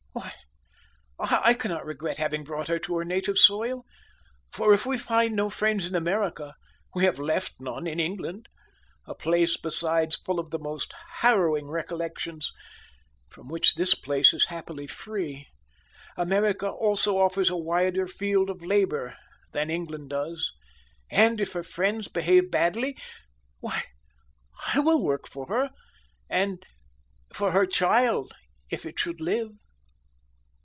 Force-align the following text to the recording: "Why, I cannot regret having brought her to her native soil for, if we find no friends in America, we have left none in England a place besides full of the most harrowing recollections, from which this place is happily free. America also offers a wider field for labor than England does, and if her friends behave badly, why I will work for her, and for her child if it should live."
"Why, 1.23 1.41
I 1.51 1.53
cannot 1.53 1.85
regret 1.85 2.17
having 2.17 2.43
brought 2.43 2.67
her 2.67 2.79
to 2.79 2.97
her 2.97 3.05
native 3.05 3.37
soil 3.37 3.85
for, 4.51 4.73
if 4.73 4.87
we 4.87 4.97
find 4.97 5.35
no 5.35 5.51
friends 5.51 5.85
in 5.85 5.93
America, 5.93 6.55
we 6.95 7.03
have 7.05 7.19
left 7.19 7.53
none 7.61 7.85
in 7.85 7.99
England 7.99 8.49
a 9.05 9.13
place 9.13 9.55
besides 9.55 10.15
full 10.15 10.39
of 10.39 10.49
the 10.49 10.57
most 10.57 10.95
harrowing 11.19 11.67
recollections, 11.67 12.51
from 13.29 13.49
which 13.49 13.75
this 13.75 13.93
place 13.93 14.33
is 14.33 14.47
happily 14.47 14.87
free. 14.87 15.45
America 16.17 16.67
also 16.67 17.19
offers 17.19 17.51
a 17.51 17.55
wider 17.55 18.07
field 18.07 18.47
for 18.49 18.65
labor 18.65 19.15
than 19.53 19.69
England 19.69 20.09
does, 20.09 20.51
and 21.11 21.39
if 21.39 21.53
her 21.53 21.63
friends 21.63 22.07
behave 22.07 22.49
badly, 22.49 22.97
why 23.59 23.83
I 24.73 24.79
will 24.79 25.01
work 25.01 25.27
for 25.27 25.45
her, 25.45 25.69
and 26.31 26.65
for 27.31 27.51
her 27.51 27.67
child 27.67 28.33
if 28.71 28.87
it 28.87 28.97
should 28.97 29.21
live." 29.21 29.51